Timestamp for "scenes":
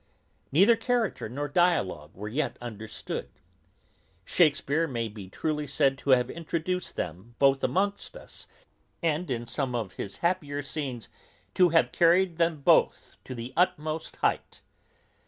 10.63-11.07